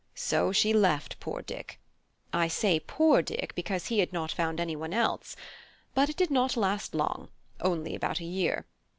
[0.15, 1.79] So she left poor Dick;
[2.33, 5.35] I say poor Dick, because he had not found any one else.
[5.93, 7.29] But it did not last long,
[7.61, 8.65] only about a year.